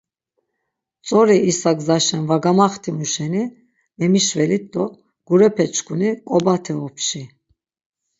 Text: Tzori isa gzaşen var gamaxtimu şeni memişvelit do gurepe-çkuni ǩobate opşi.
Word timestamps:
Tzori 1.05 1.37
isa 1.51 1.71
gzaşen 1.77 2.23
var 2.29 2.39
gamaxtimu 2.43 3.05
şeni 3.13 3.43
memişvelit 3.97 4.65
do 4.73 4.83
gurepe-çkuni 5.27 6.09
ǩobate 6.29 6.73
opşi. 6.85 7.23